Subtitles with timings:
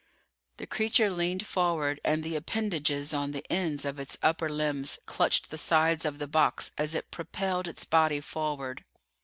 [0.57, 5.51] The creature leaned forward and the appendages on the ends of its upper limbs clutched
[5.51, 8.83] the sides of the box as it propelled its body forward.